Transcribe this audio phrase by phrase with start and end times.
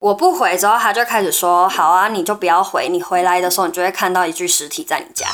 [0.00, 5.26] 我不回之后，他就开始说：“好啊，你就不要回，你回来的时候，你就会看到一具尸体在你家。”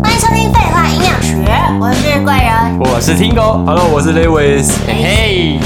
[0.00, 1.34] 欢迎收听《废话营养学》，
[1.80, 5.58] 我是贵人，我是 Tingo，Hello，我是 Lewis，嘿。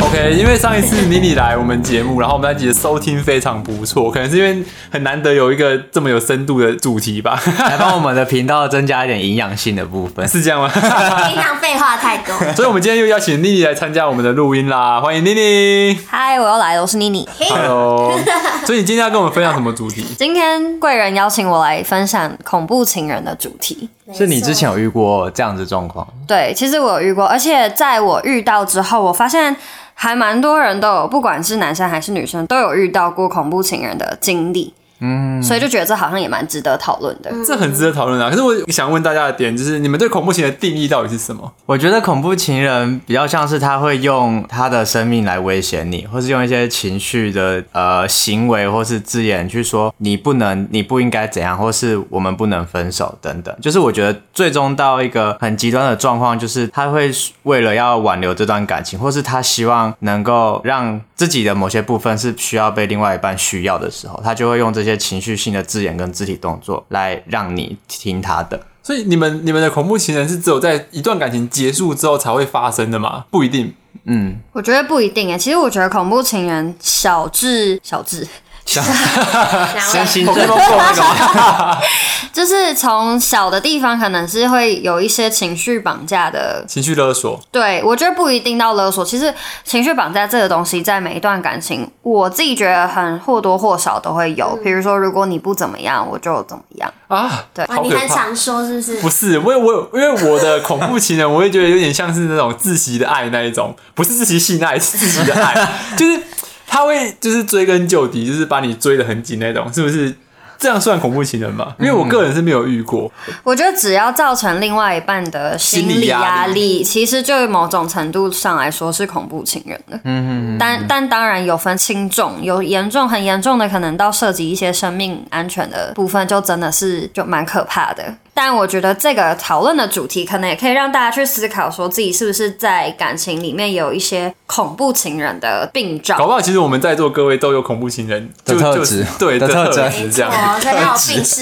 [0.00, 10.68] OK，因为上一次妮妮来我们节目，然后我们那集的收听非常不错，可能是因为很难得有一个这么有深度的主题吧， 来帮我们的频道增加一点营养性的部分， 是这样吗？
[10.72, 15.98] 平常废话太多，所以我们今天又邀请妮妮来参加我们的录音啦，欢迎妮妮。
[16.08, 17.28] 嗨，我又来了，我是妮妮。
[17.50, 18.18] Hello，
[18.64, 20.04] 所以你今天要跟我们分享什么主题？
[20.16, 26.06] 今天贵人邀请我来分享恐怖情人的主题，是你之前有遇过这样子状况？
[26.26, 29.56] 对，其实我有遇过，而且在我遇到之后，我发现。
[30.00, 34.72] 还蛮多人都有，不管是男生还是女生，都有遇到过恐怖情人的经历。
[35.00, 37.30] 嗯，所以就觉得这好像也蛮值得讨论的。
[37.46, 38.28] 这很值得讨论啊！
[38.28, 41.52] 可是我想问大家的点就是，你们对恐怖情人的定义到底是什么？
[41.66, 53.56] 我觉得恐怖情人比较像是他会用他的生命来威胁你，或是用一些情绪的呃行为或是字眼去说你不能、你不应该怎样，或是我们不能分手等等。
[53.62, 57.08] 就是我觉得最终到一个很极端的状况，就是他会
[57.44, 64.87] 为了要挽留这段感情，或是他希望能够让自己的某些部分是需要被另外一半需要的时候，他就会用这些。
[64.88, 73.26] 些情绪性的字眼跟肢体动作来让你听他的，所以你们你们的恐怖情人是只有在一段感情结束之后才会发生的吗？
[73.30, 75.38] 不一定，嗯，我觉得不一定诶。
[75.38, 78.26] 其实我觉得恐怖情人小智小智。
[78.68, 80.54] 先行这个，
[82.30, 87.40] 就是从小的地方，可能是会有一些情绪绑架的 情绪勒索。
[87.50, 89.02] 对，我觉得不一定到勒索。
[89.02, 89.32] 其实
[89.64, 94.54] 情绪绑架这个东西，在每一段感情，我自己觉得很或多或少都会有。
[94.62, 97.44] 比如说，如果你不怎么样，我就怎么样啊？
[97.54, 98.96] 对，你很想说是不是？
[99.00, 105.54] 不是，我我因为我的恐怖情人，我会觉得有点像是那种窒息的爱那一种，不是窒息性爱，是窒息的爱，
[105.96, 106.20] 就是。
[106.68, 110.14] 他会就是追根究底，就是把你追得很紧那种，是不是？
[110.58, 111.74] 这样算恐怖情人吗？
[111.78, 113.10] 因为我个人是没有遇过。
[113.44, 119.96] 我觉得只要造成另外一半的心理压力，其实就某种程度上来说是恐怖情人的。
[120.04, 120.58] 嗯嗯。
[120.58, 128.14] 但但当然有分轻重，有严重很严重的，可能到涉及一些生命安全的部分，就真的是就蛮可怕的。
[128.34, 136.16] 但我觉得这个讨论的主题，可能也可以让大家去思考，说自己是不是在感情里面有一些恐怖情人的病状。
[136.16, 140.30] 搞不好其实我们在座各位都有恐怖情人的特质，对的特质这样。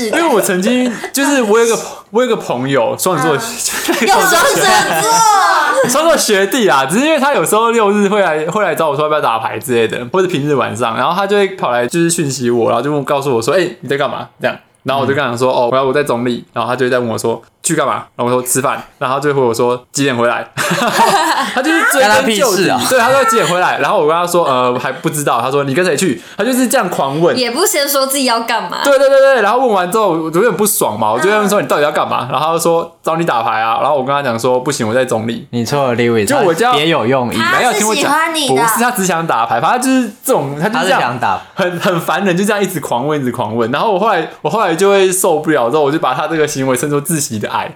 [0.07, 14.29] 因为我曾经就是我有个我有个朋友双子座，有双子座， 双子座学弟啊，只是因为他有时候六日会来会来找我说要不要打牌之类的，或者平日晚上，然后他就会跑来就是讯息我，然后就问告诉我说，哎、欸，你在干嘛？
[14.41, 14.57] 这样。
[14.83, 20.47] 然后我就跟他说：“哦，我要我在总理。”然后他就在问我说：“去干嘛？”然后我说：“吃饭。”然后他就回我说：“几点回来？”
[21.55, 22.81] 他就是追根究底啊！
[22.89, 23.79] 对，他说几点回来？
[23.79, 28.79] 然后我跟他说：“呃，还不知道。”他说：“你跟谁去？”他就是这样狂问，也不先说自己要干嘛。
[28.85, 38.13] 对对对对，然后问完之后，我有点不爽嘛，我就问说：“你到底要干嘛？”然后他就说：“找你打牌啊。”然后我跟他讲说：“不行，我在总理。”你错了，Lewis，就我家别有用意，没有听我讲，
[38.49, 43.71] 不是他只想打牌，反正就是这种，他就是这样打，很很烦人，就这样一直狂问，一直狂问。
[43.71, 45.71] 然后我后来，我后来就会受不了。
[45.71, 47.71] 之后我就把他这个行为称作窒息的爱。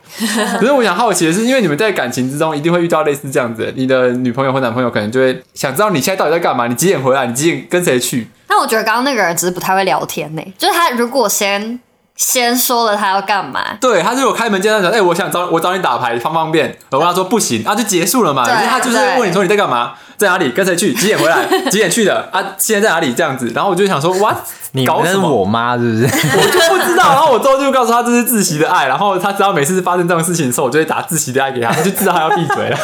[0.59, 8.29] 可是我想好奇的是，因为你们在感情之中一定会遇到类似这样子，你的女朋友或男朋友可能就会想知道你现在到底在干嘛，你几点回来，你几点跟谁去？
[8.49, 11.79] 那我觉得刚刚那个人只是不太会聊天呢，就是他如果先
[12.21, 16.77] 先说了他要干嘛，对，他就有开门见山讲，哎、欸，我想找我找你打牌方不方便？
[16.91, 18.45] 我跟他说不行，啊，就结束了嘛。
[18.45, 22.45] 可是他就是问你说你在干嘛，在哪里，跟谁去，几点回来， 几点去的啊？
[22.59, 23.15] 现在在哪里？
[23.15, 24.37] 这样子，然后我就想说，what？
[24.73, 25.31] 你搞什么？
[25.31, 26.05] 我妈是不是？
[26.05, 27.09] 我就不知道。
[27.09, 32.79] 然后我之后就告诉他这是窒息的爱，然后他只要每次发生这种事情的时候，我就会打窒息的爱给他，他就知道他要闭嘴了。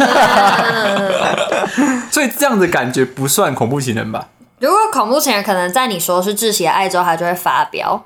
[2.10, 4.28] 所以这样的感觉不算恐怖情人吧？
[4.60, 8.02] 如果恐怖情人可能在你说是窒息的爱之后，他就会发飙。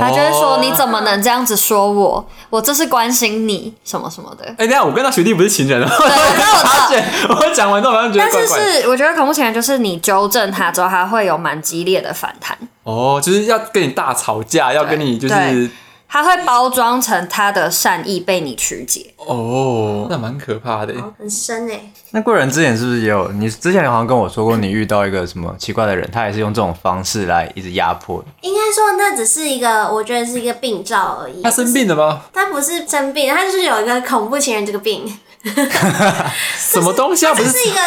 [0.00, 2.26] 他就会说：“你怎么能这样子说我？
[2.50, 5.88] 我这是关心你什么什么的。”哎，等下我跟他学弟不是情人啊！
[6.88, 6.98] 对，
[7.28, 8.56] 我发现我讲完之后好像觉得怪怪。
[8.56, 12.56] 但是是，我觉得恐怖情人就是你纠正他之后，他会有蛮激烈的反弹。
[12.82, 15.70] 哦，就是要跟你大吵架，要跟你就是。
[16.08, 21.80] 他会包装成他的善意被你曲解哦，那蛮可怕的，很深哎。
[22.10, 23.30] 那贵人之前是不是也有？
[23.32, 28.48] 你之前好像跟我说过，你遇到一个什么奇怪的人，他也是用这种方式来一直压迫你。
[28.48, 31.42] 应该说，那只是一个，我觉得是一个病灶而已。
[31.42, 32.22] 他生病了吗？
[32.32, 35.18] 他不是生病，他就是有一个恐怖情人这个病。
[36.58, 37.32] 什么东西啊？
[37.32, 37.78] 不是，是一个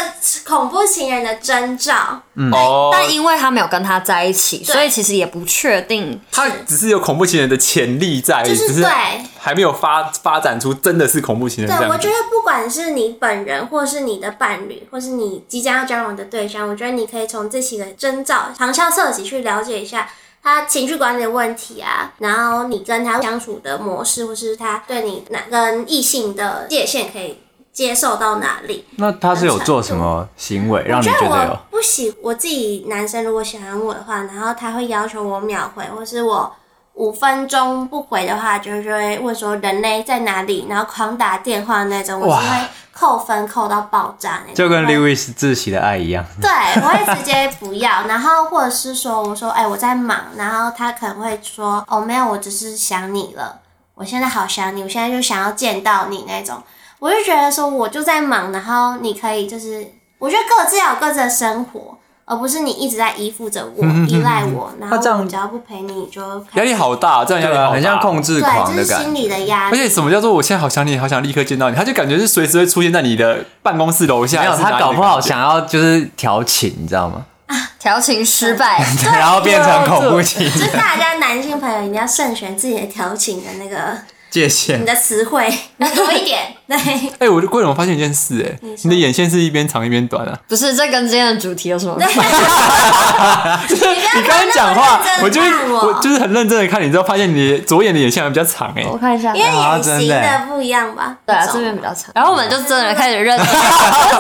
[0.45, 2.21] 恐怖情人的征兆。
[2.35, 6.21] 嗯哦，但因为他没有跟他在一起，所以其实也不确定。
[6.31, 8.89] 他只是有恐怖情人的潜力在，就是对，
[9.37, 11.77] 还没有发发展出真的是恐怖情人。
[11.77, 20.09] 对，我觉得不管是你本人，或是你的伴侣，或是你即将要交往的对象，我觉得你可以从这几个征兆旁敲侧击去了解一下
[20.41, 27.37] 他情绪管理的问题啊，然后你跟他相处的模式，或是他对你哪跟异性的界限可以
[27.71, 28.85] 接受到哪里？
[28.95, 31.29] 那他是有做什么行为让你觉得有？
[31.29, 36.51] 我觉得我不喜我自己男生如果喜欢我的话，然后他会要求我秒回，或是我。
[36.93, 44.55] 五分钟不回的话，就是会问说人类在哪里，然后狂打电话那种，我是会扣分扣到爆炸那种。
[44.55, 46.25] 就跟 Lewis 窒息的爱一样。
[46.41, 46.49] 对，
[46.81, 53.61] 我会直接不要，然后或者是说我说哎、欸、我在忙，然后他可能会说哦没有，我只是想你了，
[53.95, 56.61] 我现在好想你，我现在就想要见到你那种，
[56.99, 59.87] 我就觉得说我就在忙，然后你可以就是，
[60.17, 61.97] 我觉得各自有各自的生活。
[62.29, 66.21] 而不是你一直在依附着我，依赖我，然后我只要不陪你，就
[66.53, 68.75] 压力好大，这样压力好大，很像控制狂的感觉。
[68.75, 69.75] 对，这是心理的压力。
[69.75, 71.75] 而且什么叫做我现在好想你，好想立刻见到你？
[71.75, 74.41] 他就感觉是随时会出现在你的办公室楼下。
[74.41, 77.25] 没有，他搞不好想要就是调情，你知道吗？
[77.47, 80.53] 啊，调情失败， 然后变成恐怖情人。
[80.53, 83.97] 就大家男性朋友一定要慎选自己的调情的那个。
[84.29, 85.51] 界限，你的词汇
[85.95, 86.77] 多一点， 对。
[86.77, 90.37] 哎、欸，我就贵人，我发现一件事，哎，你的眼线是一边长一边短啊？
[90.47, 92.19] 不是，这跟今天的主题有什么关系？
[94.15, 101.15] 你刚刚讲话，我就是我就是很认真的看你，之后发现你左眼的眼线还比较长，哎，我看一下，因为眼型的不一样吧？
[101.25, 102.11] 对啊，这边比较长。
[102.13, 103.45] 然后我们就真的开始认真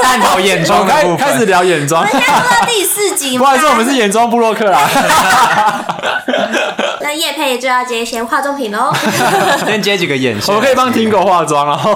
[0.01, 2.05] 探讨眼妆，开开始聊眼妆。
[2.07, 4.89] 我们现在录到第四集，不好意思，我们是眼妆部落客啦。
[7.01, 8.93] 那叶佩就要接一些化妆品喽，
[9.65, 11.95] 先接几个眼线，我可以帮 Tingo 化妆，然后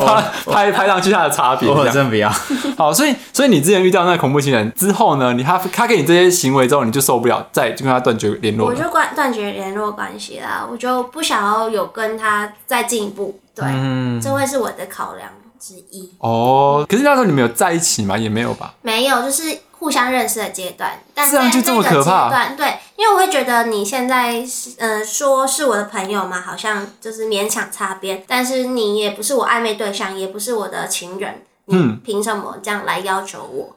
[0.51, 1.69] 拍拍上去他的差别。
[1.69, 2.29] 我真不要。
[2.77, 8.67] 好，所以所以你之前遇到那个恐怖情人之后呢，你他他给你这些行为之后，你就受不了，再就跟他断绝联络。
[8.67, 13.39] 我就断断绝联络关系啦，我就不想要有跟他再进一步。
[13.55, 15.29] 对，嗯、这会是我的考量
[15.59, 16.11] 之一。
[16.19, 18.17] 哦，可是那时候你们有在一起吗？
[18.17, 18.73] 也没有吧？
[18.81, 19.57] 没有，就是。
[19.83, 22.29] 互相认识的阶段，但是这样就这么可怕？
[22.55, 22.73] 对，
[23.03, 24.41] 因为我会觉得你现在，
[24.77, 33.75] 呃，说是我的朋友嘛，好像就是勉强擦边，但是你也不是我暧昧对象，也不是我的情人，你凭什么这样来要求我？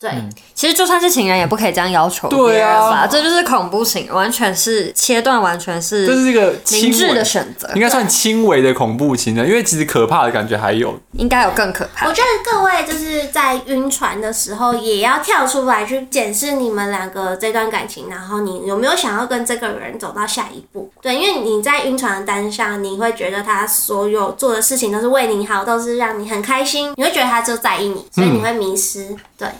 [0.00, 2.98] 对、嗯，其实就算是情人，也不可以这样要求别人吧？
[2.98, 12.06] 啊、这就是恐怖情，完全是切断，完全是这是一个明智的选择，应该算轻微的恐怖情人，因为其实可怕的感觉还有，应该有更可怕。
[12.06, 20.90] 我觉得各位就是在晕船的时候，也要跳出来去检视你们两个这段感情，然后你有没有想要跟这个人走到下一步？
[21.00, 29.16] 对，因为你在晕船的当下，你会觉得他所有做的事情都是为你好，都是让你很开心，你会觉得他就在意你，所以你会迷失。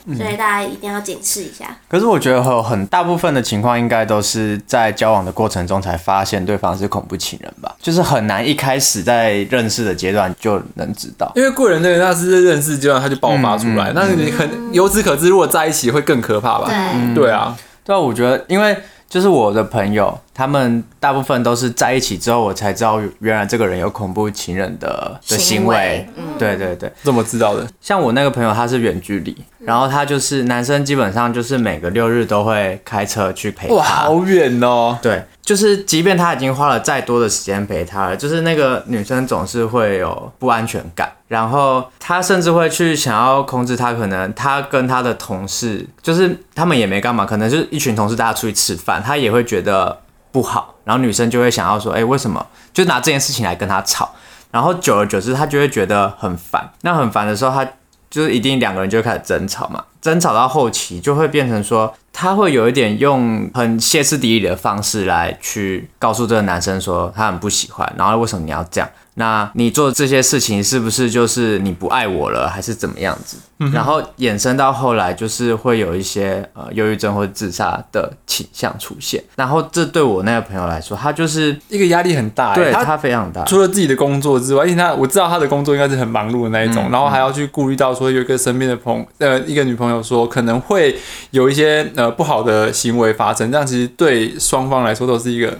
[0.06, 0.36] 嗯、对，所以。
[0.36, 1.64] 大家一定要警示一下。
[1.88, 7.74] 可是我觉得有很大部分的情况，应该都是在交往的过程中才发现对方是恐怖情人吧？
[7.80, 11.30] 就是很难一开始在认识的阶段就能知道。
[11.36, 16.66] 因为贵人那个那是认识阶段他就爆发出来，那你很由此可知，如果在一起会更可怕吧？
[16.66, 18.76] 对，嗯、对啊，对啊，我觉得因为。
[19.06, 26.06] 就是我的朋友，他们大部分都是在一起之后，我才知道原来这个人有恐怖情人的的行为。
[26.16, 27.66] 嗯，对对对，怎么知道的？
[27.80, 33.74] 像我那个朋友，他是远距离，然后他就是男生，基本上就是每个六日都会开车去陪他。
[33.74, 34.98] 哇，好远哦。
[35.00, 41.10] 对，就是即便他已经花了再多的时间陪他了，就是那个女生总是会有不安全感。
[41.28, 49.98] 然后他甚至会去想要控制他，可能他跟他的同事，就是他们也没干嘛，可能就是一群同事大家出去吃饭，他也会觉得
[50.34, 50.74] 不好。
[50.82, 52.44] 然后女生就会想要说，哎，为什么？
[52.72, 54.10] 就拿这件事情来跟他吵。
[54.50, 56.72] 然后久而久之，他就会觉得很烦。
[56.80, 57.64] 那很烦的时候，他
[58.10, 59.84] 就是一定两个人就开始争吵嘛。
[60.02, 68.88] 争吵到后期，就会变成说，他会有一点用很歇斯底里的方式来去告诉这个男生说，他很不喜欢，然后为什么你要这样？
[69.16, 73.36] 那你做这些事情是不是就是你不爱我了，还是怎么样子？
[73.60, 79.22] 嗯、然后衍生到后来就是会有一些呃忧郁症或者自杀的倾向出现。
[79.36, 83.44] 然后这对我那个朋友来说，他就是一个压力很大，对他，他非常大。
[83.44, 90.96] 除了自己的工作之外，因为他我知道他的工作应该是很忙碌的那一种，嗯、然后还要去顾虑到说有一个身边的朋呃一个女朋友说可能会
[91.30, 95.58] 有一些呃不好的行为发生，这样其实对双方来说都是一个。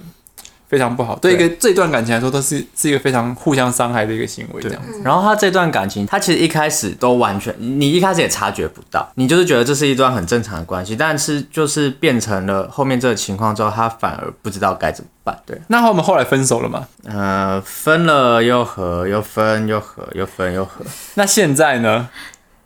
[0.66, 4.60] 非常不好，对一个这段感情来说，都是是一个非常互相伤害的一个行为。
[4.60, 15.38] 这样子，然后他这段感情，他其实一开始都完全，你一开始也察觉不到，你就是觉得这是一段很正常的关系，但是就是变成了后面这个情况之后，他反而不知道该怎么办。
[15.46, 16.88] 对，那我们后来分手了吗？
[17.04, 20.84] 呃，分了又合，又分又合，又分又合。
[21.14, 22.08] 那现在呢？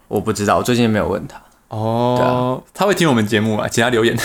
[0.07, 1.39] 我不知道，我最近没有问他。
[1.69, 3.69] 哦，啊、他会听我们节目啊？
[3.69, 4.17] 请他留言。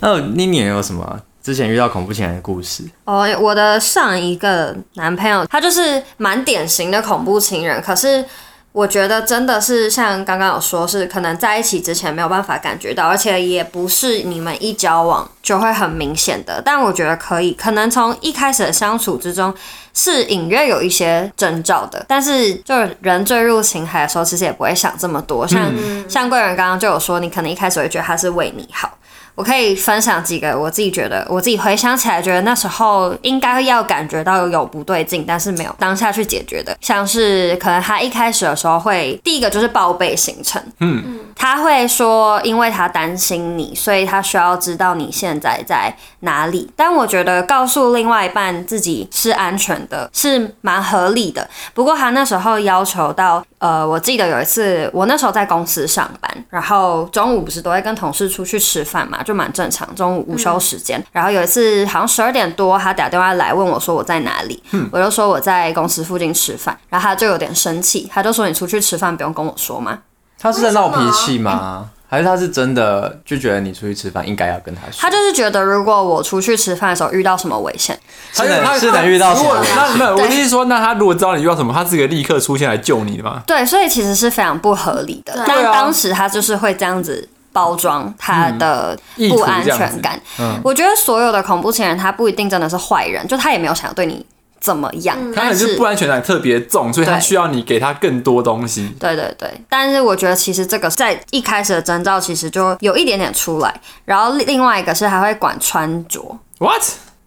[0.00, 2.84] 那妮妮有什么之之前遇到恐怖情人的故事。
[3.04, 8.24] 哦，我的上一个男朋友，他就是蛮典型的恐怖情人，可是。
[8.72, 16.62] 我觉得真的是像刚刚有说，是可能在一起之前没有办法感觉到，而且也不是你们一交往就会很明显的。
[16.64, 19.52] 但我觉得可以，可能从一开始的相处之中
[19.92, 22.04] 是隐约有一些征兆的。
[22.06, 25.44] 但是就是人坠入情海的时候，其实也不会想这么多。
[25.48, 28.96] 像、嗯、像贵人刚刚就有说，你可能一开始会觉得他是为你好。
[29.40, 46.70] 我可以分享几个我自己觉得，我自己回想起来觉得那时候应该要感觉到有不对劲，但是没有当下去解决的，像是可能他一开始的时候会第一个就是报备行程，嗯，他会说因为他担心你，所以他需要知道你现在在哪里。
[46.76, 51.48] 但我觉得告诉另外一半自己是安全的，是蛮合理的。
[51.72, 53.42] 不过他那时候要求到。
[53.60, 61.02] 呃，我记得有一次，我那时候在公司上班，然后中午不是都会跟同事出去吃饭嘛，就蛮正常，中午午休时间。
[61.12, 69.98] 然后有一次好像十二点多，他打电话来问我说我在哪里，我就说我在公司附近吃饭，然后他就有点生气，他就说你出去吃饭不用跟我说吗？
[70.38, 71.90] 他是在闹脾气吗？
[72.10, 74.98] 还是他是真的就觉得你出去吃饭应该要跟他说？
[74.98, 77.96] 他就是觉得如果我出去吃饭的时候遇到什么危险，
[78.32, 79.64] 是能是能遇到什么？
[79.76, 83.44] 那那我的意思说，那他如果知道你遇到什么，他是可以立刻出现来救你的吗？
[83.46, 85.44] 对，所以其实是非常不合理的。
[85.46, 88.98] 但当时他就是会这样子包装他的
[89.28, 90.20] 不安全感。
[90.40, 94.26] 嗯，我觉得所有的恐怖情人他不一定真的是坏人，就他也没有想要对你。
[94.60, 95.16] 怎么样？
[95.34, 98.94] 他可能是不安全感特别重，所以他需要你给他更多东西。
[98.98, 103.74] 对对对，但是我觉得其实这个在一开始的征兆其实就有一点点出来，
[104.04, 106.38] 然后另外一个是还会管穿着。
[106.58, 106.82] What？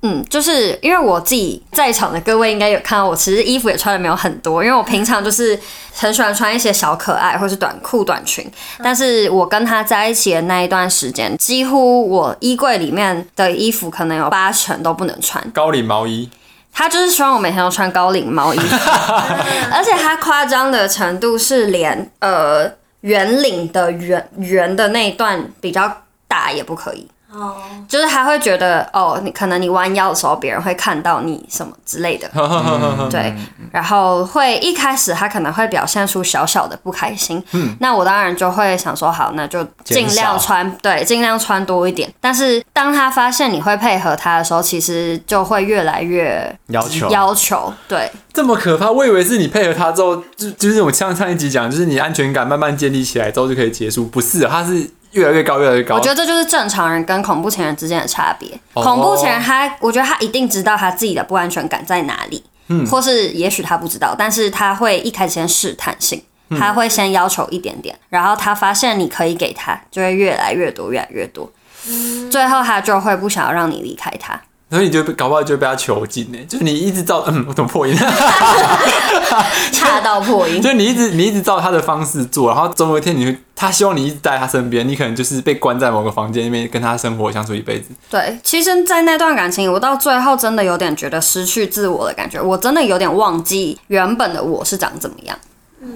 [0.05, 5.57] 嗯，就是因为我自己在场的各位应该有看到我，其实衣服也穿的没有很多，因为我平常就是
[5.93, 8.45] 很喜欢穿一些小可爱或是短裤短裙，
[8.83, 16.29] 但是我跟他在一起的那一段时间，几乎我衣柜里面的衣服可能有八成都不能穿高领毛衣。
[16.73, 18.59] 他就是希望我每天都穿高领毛衣，
[19.71, 22.69] 而且他夸张的程度是连呃
[23.01, 27.07] 圆领的圆圆的那一段比较大也不可以。
[27.33, 27.55] 哦，
[27.87, 32.29] 就是还会觉得哦，你可能你弯腰的时候，别人会看到你什么之类的，
[33.09, 33.33] 对。
[33.71, 42.07] 然后会一开始他可能会表现出小小的不开心，嗯，那我当然就会想说，好，那就尽量穿，对，尽量穿多一点。
[42.21, 48.91] 但是当他发现你会配合他的时候，其实就会越来越要求要求，对，这么可怕。
[48.91, 54.87] 我以为是你配合他之后，就就是我像上一集讲，就是你安全感慢慢建立起来之后就可以结束，不是，他是。
[55.13, 55.95] 越来越高，越来越高。
[55.95, 58.49] 我觉得这就是正常人跟恐怖情人之间的差别。
[58.73, 58.83] Oh.
[58.83, 66.21] 恐怖情人他，我觉得他一定知道他自己的不安全感在哪里，嗯，或是也许他不知道，但是他会一开始先试探性，
[66.57, 71.51] 他会先要求一点点，然后他发现你可以给他，就会越来越多，越来越多，
[72.31, 74.41] 最后他就会不想要让你离开他。
[74.73, 77.95] 所以你就搞不好就被他囚禁呢，就是你一直照，嗯，我怎么破音？
[79.71, 80.61] 恰到破音。
[80.61, 87.89] 就是你一直你一直照他的方式做，然后总有一天你会，他希望你一直在他身边，你可能就是被关在某个房间里面跟他生活相处一辈子。
[88.09, 95.37] 对，其实，在那段感情，我到最后真的有点觉得失去自我的感觉，我真的有点忘记原本的我是长怎么样。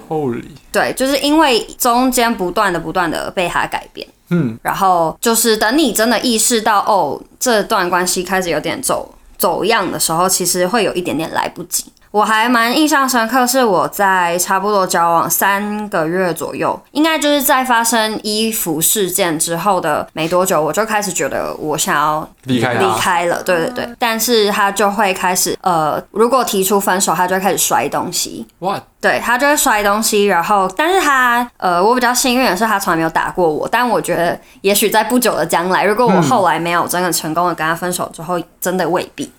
[0.08, 4.08] Holy，对，就是因为中间不断的不断的被他改变。
[4.30, 11.86] 嗯，然后就是等你真的意识到哦，这段关系开始有点走走样的时候，其实会有一点点来不及。
[12.12, 23.44] 我还蛮印象深刻，是我在差不多交往三个月左右，应该就是在发生衣服事件之后的没多久，我就开始觉得我想要离开离开了。
[23.44, 28.48] 对对对，但是他就会开始呃，如果提出分手，他就会开始摔东西。
[28.60, 28.84] What？
[29.00, 39.32] 对，他就会摔东西，然后但是他呃，我比较幸运的是他从来没有打过我，但我觉得也许在不久的将来，如果我后来没有真的成功的跟他分手之后，真的未必。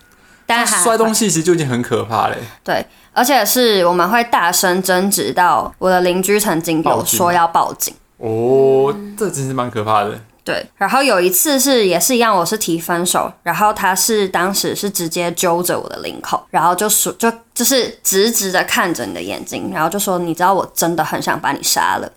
[0.49, 2.39] 但摔东西其实就已经很可怕嘞。
[2.65, 7.95] 对，而且是我们会大声争执到我的邻居曾经有说要报警。
[8.17, 10.19] 哦，这真是蛮可怕的。
[10.43, 22.11] 对，然后有一次是也是一样，我是提分手，然后他是当时是直接揪着我的领口，然后就说就就是直直的看着你的眼睛，然后就说你知道我真的很想把你杀了。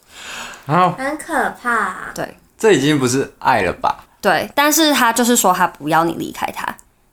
[0.66, 2.14] 啊，很可怕。
[2.16, 4.06] 对，这已经不是爱了吧？
[4.22, 6.66] 对，但是他就是说他不要你离开他。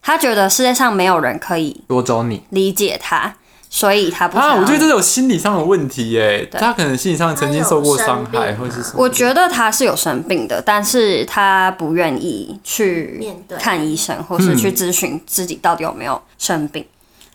[0.08, 3.34] 他觉得世界上没有人可以夺走你，理解他，
[3.68, 4.54] 所以他不啊。
[4.54, 6.48] 我觉得这是有心理上的问题耶。
[6.50, 8.94] 他可能心理上曾经受过伤害，或者是什么。
[8.96, 13.22] 我觉得他是有生病的，但是他不愿意去
[13.58, 16.82] 看医生，或是去咨询自己到底有没有生病。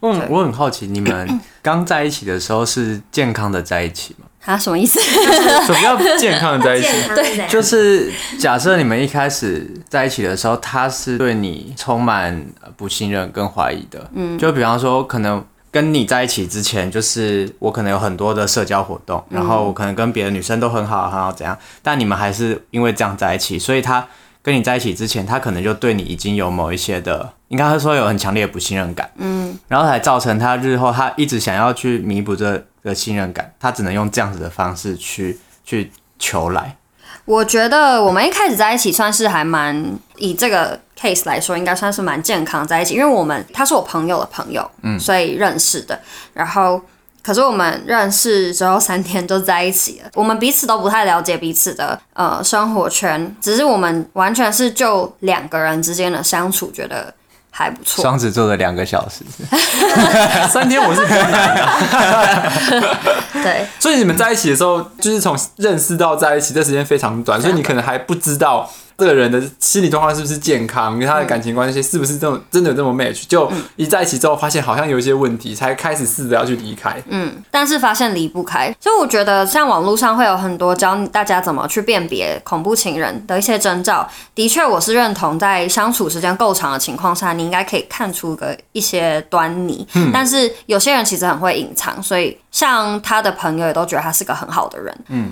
[0.01, 4.25] 嗯，我很好奇，你们 刚在一起的时候是健康的在一起吗？
[4.45, 4.99] 啊，什么意思？
[5.65, 6.87] 什么叫健康的在一起？
[7.15, 12.45] 对，就是假设你们一开始在一起的时候，他是对你充满
[12.75, 14.09] 不信任跟怀疑的。
[14.13, 24.05] 嗯，就比方说，可能跟你在一起之前，就是我可能有很多的社交活动，然后我可能跟别的女生都很好，很好怎样，但你们还是因为这样在一起，所以他
[24.43, 29.09] 跟你在一起之前，他可能就对你已经有某一些的，应该会说有很强烈的不信任感。
[29.15, 32.63] 嗯，然后才造成他日后他一直想要去弥补这。
[32.83, 36.75] 个信任感，他只能用这样子的方式去去求来。
[37.23, 45.97] 我觉得我们一开始在一起算是还蛮，以这个 case 来说，应该算是蛮健康在一起，因为我们他是我朋友的朋友，嗯，所以认识的。
[46.33, 46.81] 然后，
[47.23, 57.13] 可是我们认识之后三天就在一起了，我们彼此都不太了解彼此的呃生活圈，只是我们完全是就两个人之间的相处觉得。
[57.55, 58.01] 还不错。
[58.01, 59.23] 双子座的两个小时，
[60.49, 62.97] 三天我是可以的。
[63.43, 68.67] 对，所以你们在一起的时候，就是从认识到在一起，这时间非常短，所以你可能还不知道。
[69.03, 70.97] 这个人的心理状况是不是健康？
[70.97, 73.25] 跟他的感情关系是不是这种真的有这么 match？
[73.27, 77.03] 就一在一起之后，发现好像有一些问题，才开始试着要去离开。
[77.09, 84.07] 嗯，但是发现离不开，所以我觉得像网络上会有很多教大家怎么去辨别恐怖情人的一些征兆。
[84.33, 89.85] 的确，我是认同在相处时间够长的情况下，你应该可以看出个一些端倪。
[89.95, 94.95] 嗯，但是有些人其实很会隐藏，所以像他的朋友也都觉得他是个很好的人。
[95.09, 95.31] 嗯。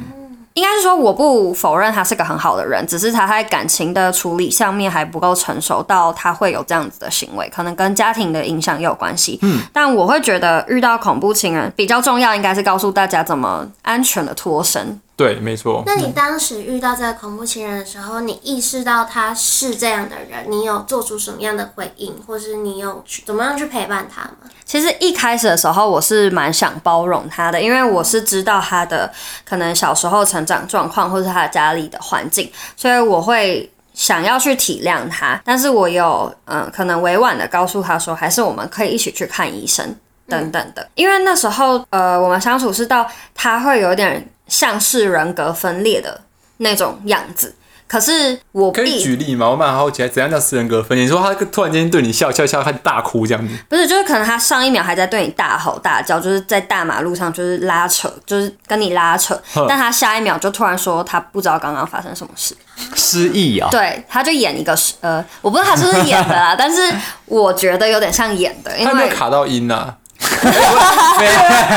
[0.54, 9.40] 应该是说，我不否认他是个很好的人，只是他在感情的处理上面还不够成熟，到他会有这样子的行为，可能跟家庭的影响也有关系。
[9.42, 15.00] 嗯，但我会觉得遇到恐怖情人比较重要，应该是告诉大家怎么安全的脱身。
[15.22, 15.84] 对，没错。
[15.86, 24.50] 那你当时遇到这个恐怖情人的时候，你意识到他是这样的人，你有做出什么样的回应，或是你有去怎么样去陪伴他吗？
[24.66, 29.12] 其实一开始的时候，我是蛮想包容他的，因为我是知道他的
[29.46, 35.40] 可能小时候成长状况，或是他的家里的环境，所以我会想要去体谅他。
[35.46, 39.96] 但是我有嗯，可能委婉的告诉他说，还是我们可以一起去看医生
[40.28, 44.28] 等等的，因为那时候呃，我们相处是到他会有点。
[44.52, 46.22] 像是人格分裂的
[46.58, 47.56] 那种样子，
[47.88, 49.50] 可是我可以举例吗？
[49.50, 51.06] 我蛮好奇，怎样叫四人格分裂？
[51.06, 53.56] 你说他突然间对你笑笑笑，他大哭这样子？
[53.70, 62.54] 不是，就是可能他上一秒还在对你大吼大叫，就是在大马路上就是拉扯，就是跟你拉扯， 但他下一秒就突然说他不知道刚刚发生什么事，
[62.94, 63.70] 失忆啊？
[63.72, 66.94] 对，他就演一个呃，我不知道他是不是演的啦， 但是
[67.26, 69.96] 我觉得有点像演的，因为他没有卡到音啊。
[71.20, 71.34] 没有，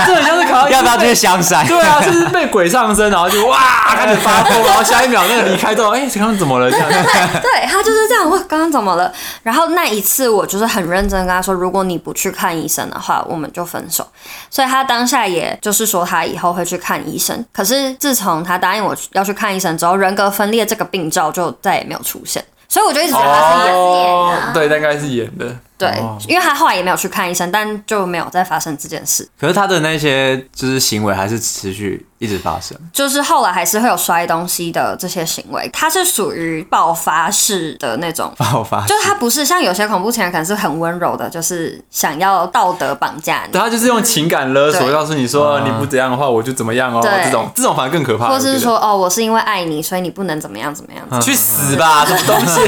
[0.06, 1.66] 这很像是考要不要去香山？
[1.66, 3.58] 对啊，就是被鬼上身，然后就哇
[3.96, 6.70] 开始发疯，然后下一秒那个离开之后，哎、欸，刚刚怎么了？
[6.70, 8.28] 这样对，对他就是这样。
[8.30, 9.12] 哇，刚刚怎么了？
[9.42, 14.06] 然后那一次我就是很认真跟他说，如果你不去看医生的话，我们就分手。
[14.50, 17.44] 所以他当下也就是说他以后会去看医生。
[17.52, 22.42] 可是自从他答应我要去看医生之后，人格分裂这个病灶就再也没有出现。
[22.66, 23.78] 所以我就一直觉得他是演的。
[23.78, 25.46] 哦，对，大概是演的。
[25.84, 29.28] 对，因为他后来也没有去看医生，但就没有再发生这件事。
[29.38, 35.68] 可是他的那些就是行为还是持续一直发生，就是后来还是会有摔东西的这些行为。
[35.72, 43.52] 他是属于爆发式的那种爆发，就是他不是像有些恐怖情人可能是很温柔的，就是想要道德绑架你。
[43.52, 47.00] 对，他就是用情感勒索，告诉你说你不这样的话我就怎么样哦。
[47.24, 48.28] 这种这种反而更可怕。
[48.28, 51.20] 或是说哦，我是因为爱你，所以你不能怎么样怎么样。
[51.20, 52.60] 去死吧，什么东西？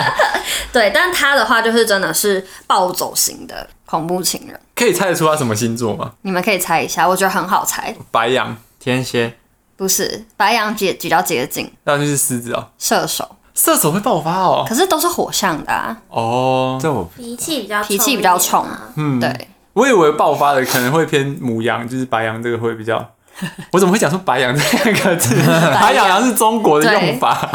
[0.72, 2.46] 对，但他的话就是真的是。
[2.66, 6.12] 暴走型的恐怖情人，可以猜得出他什么星座吗？
[6.22, 7.94] 你们可以猜一下，我觉得很好猜。
[8.10, 9.36] 白羊、天蝎，
[9.76, 12.68] 不是白羊接比较接近，那就是狮子哦。
[12.78, 15.96] 射手，射手会爆发哦，可是都是火象的啊。
[16.08, 19.48] 哦，这我脾气比较脾气比较冲，嗯，对。
[19.72, 23.08] 我以为爆发的可能会偏母羊，就是白羊这个会比较。
[23.72, 25.34] 我怎么会讲出白羊这个字？
[25.80, 27.48] 白羊羊是中国的用法。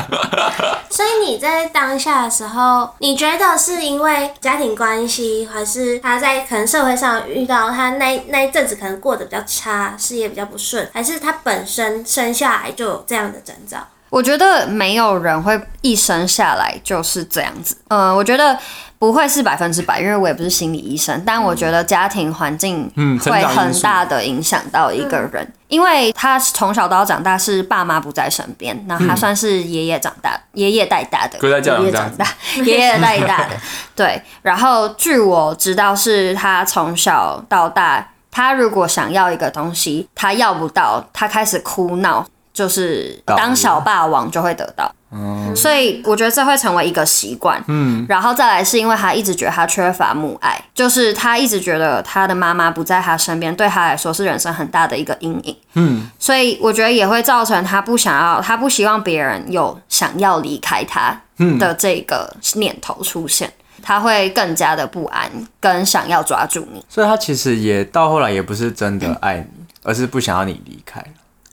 [0.89, 13.77] 所以你在当下的时候，你觉得是因为家庭关系，还是他在可能社会上遇到他那那一阵子可能过得比较差，事业比较不顺，还是他本身生下来就有这样的征兆？
[14.09, 17.75] 我觉得没有人会一生下来就是这样子。
[17.89, 18.57] 嗯，我觉得
[18.97, 21.21] 不会是百分之百，因为我也不是心理医生。
[21.25, 22.89] 但我觉得家庭环境
[23.19, 32.25] 会很大的影响到一个人，因为他从小到长大是爸妈不在身边，那他算是爷爷长大，爷爷带大的，爷爷长大，
[32.63, 33.55] 爷爷带大的。
[33.95, 42.25] 对，然后据我知道，是他从小到大，他如果想要一个东西，他要不到，他开始哭闹。
[42.55, 44.89] 就是当小霸王就会得到。
[45.11, 47.61] 嗯，所以我觉得这会成为一个习惯。
[47.67, 55.55] 嗯，然后再来是因为他一直觉得他缺乏母爱，就是他一直觉得他的妈妈不在他身边，对他来说是人生很大的一个阴影。
[55.73, 61.21] 嗯，所以我觉得也会造成他不想要，他不希望别人有想要离开他
[61.59, 63.49] 的这个念头出现，
[63.81, 65.29] 他会更加的不安，
[65.61, 66.83] 跟想要抓住你。
[66.89, 71.01] 所以他其实也到后来也不是真的爱你，而是不想要你离开。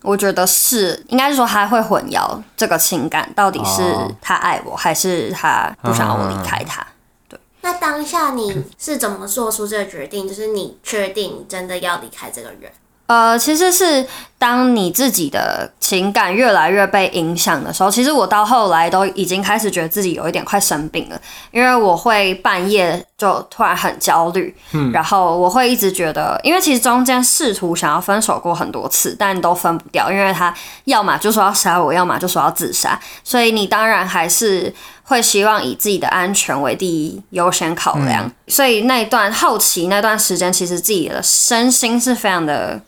[0.03, 3.83] 我觉得是，应该是说他会混淆这个情感，到底是
[4.21, 6.87] 他爱我，还是他不想要我离开他？
[7.29, 7.39] 对。
[7.61, 10.29] 那当下你是怎么做出这个决定？
[10.29, 12.71] 就是你确定真的要离开这个人？
[13.07, 14.07] 呃，其实是
[14.39, 42.81] 当你自己的情感越来越被影响的时候，其实我到后来都已经开始觉得自己有一点快生病了，因为我会半夜就突然很焦虑，嗯，然后我会一直觉得，因为其实中间试图想要分手过很多次，但都分不掉，因为他要么就说要杀我，要么就说要自杀，所以你当然还是会希望以自己的安全为第一优先考量，嗯，所以那段后期那段时间，其实自己的身心是非常的。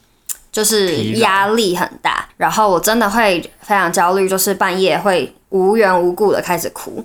[0.54, 7.04] 就是压力很大，然后我真的会非常焦虑，就是半夜会无缘无故的开始哭。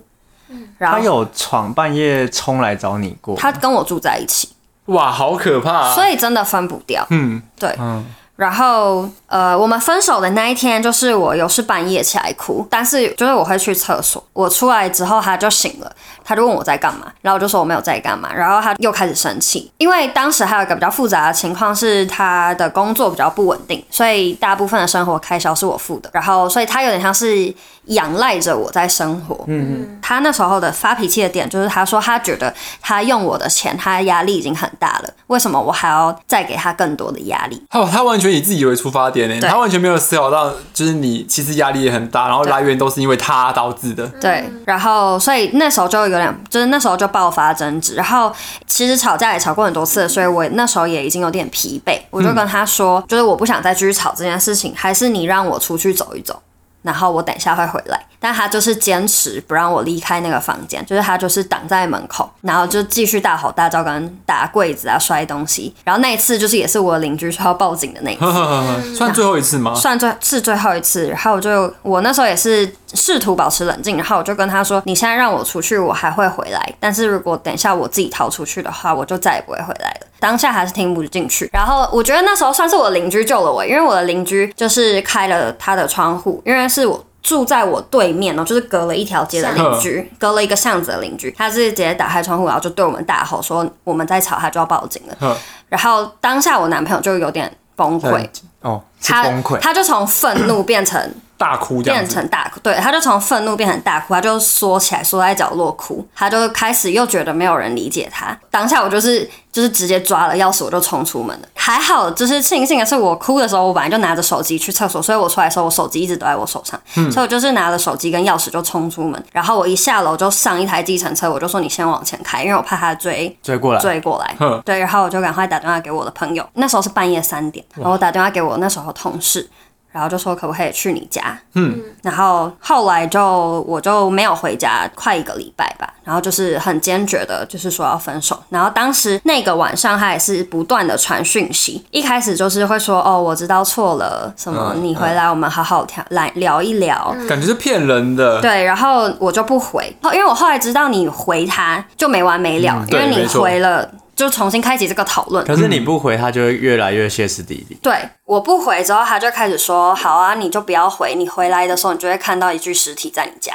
[0.49, 3.35] 嗯，然后他有闯半夜冲来找你过？
[3.35, 4.49] 他跟我住在一起。
[4.85, 5.95] 哇，好可怕啊！
[5.95, 7.03] 所以真的分不掉。
[7.09, 7.75] 嗯，对。
[7.79, 8.05] 嗯。
[8.39, 15.91] 然后，呃，我们分手的那一天，就是我有事半夜起来哭，但是就是我会去厕所，我出来之后他就醒了，
[16.23, 27.53] 他就问我在干嘛，然后我就说我没有在干嘛，然后他又开始生气，因为当时还有一个比较复杂的情况是他的工作比较不稳定，所以大部分的生活开销是我付的，然后所以他有点像是。
[27.89, 29.43] 仰赖着我在生活。
[29.47, 37.61] 嗯嗯，他那时候的发脾气的点就是，他说他觉得他用我的钱，他压力已经很大了，为什么我还要再给他更多的压力？
[37.71, 44.07] 哦，他完全以自己为出发点呢，他完全没有思考到，就是你其实压力也很大，然后来源都是因为他导致的。
[44.21, 48.31] 对，然后所以那时候就有点，就是那时候就爆发争执，然后
[48.65, 56.41] 其实吵架也吵过很多次，所以我那时候也已经有点疲惫，我就跟他说，就是我不想再继续吵这件事情，还是你让我出去走一走。
[56.81, 65.75] 然后我等一下会回来，但他就是坚持不让我离开那个房间，就是他就是挡在门口，然后就继续大吼大叫，跟打柜子啊、摔东西。
[65.83, 69.75] 然后那一次就是也是我邻居说要报警的那一次， 算最后一次吗？
[69.75, 71.07] 算最是最后一次。
[71.07, 76.73] 然后我就我那时候也是试图保持冷静，然后我就跟他说：“你现在让我出去，我还会回来。
[76.79, 81.49] 但是如果等一下我自己逃出去的话，我就再也不会回来了。”当下还是听不进去。
[81.53, 95.37] 然后我觉得那时候算是我邻居救了我，因为我的邻居就是开了他的窗户，因为是我住在我对面哦，就是隔了一条街的邻居，隔了一个巷子的邻居，他是直接打开窗户，然后就对我们大吼说我们在吵，他就要报警了。
[95.67, 98.27] 然后当下我男朋友就有点崩溃
[98.61, 101.11] 哦，他崩溃，他就从愤怒变成。
[101.39, 108.37] 大哭，变成大哭，对，他就从愤怒变成大哭，他就缩起来，缩在角落哭，他就开始又觉得没有人理解他。
[108.51, 111.47] 当下我就是就是直接抓了钥匙，我就冲出门了。
[111.55, 119.23] 还好，就是庆幸的是，我哭的时候，我本来就拿着手机去厕所，所以我出来的时候，我手机一直都在我手上，嗯、所以我就是拿着手机跟钥匙就冲出门。
[119.31, 124.35] 然后我一下楼就上一台计程车，我就说你先往前开，因为我怕他追追过来追过来。
[124.37, 129.49] 呵对，然后我就赶快打电话给我的朋友，那时候是半夜三点，然后我打电话给我那时候同事。
[129.91, 131.37] 然后就说可不可以去你家？
[131.55, 135.93] 嗯，然后后来就我就没有回家，快一个礼拜吧。
[136.03, 138.41] 然后就是很坚决的，就是说要分手。
[138.49, 141.85] 然后当时那个晚上，他也是不断的传讯息。
[141.91, 148.41] 一开始就是会说：“哦，我知道错了，什么你回来，我们好好聊来聊一聊。”感觉是骗人的。
[148.41, 153.87] 对，然后我就不回，因为我后来知道你回他就没完没了，因为你回了。
[154.19, 155.45] 就重新开启这个讨论。
[155.45, 157.77] 可是你不回，他就会越来越歇斯底里。
[157.81, 161.15] 对，我不回之后，他就开始说：“好啊，你就不要回。
[161.15, 163.53] 你回来的时候，你就会看到一具尸体在你家。”